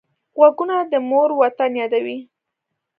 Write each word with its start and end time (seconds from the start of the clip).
غوږونه 0.37 0.75
د 0.91 0.93
مور 1.09 1.29
وطن 1.41 1.71
یادوي 1.81 2.17